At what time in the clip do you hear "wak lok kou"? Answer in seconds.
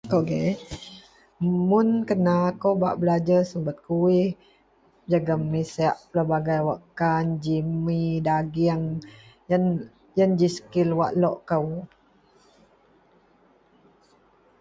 10.99-11.67